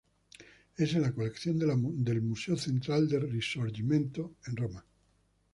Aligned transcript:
Es 0.77 0.95
en 0.95 1.03
la 1.03 1.11
colección 1.13 1.59
de 1.59 1.67
la 1.67 1.75
Museo 1.75 2.57
Central 2.57 3.07
del 3.07 3.29
Risorgimento, 3.29 4.33
en 4.47 4.55
Roma. 4.55 4.83